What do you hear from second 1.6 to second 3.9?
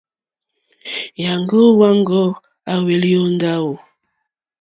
wàŋgo à hwelì o ndawò?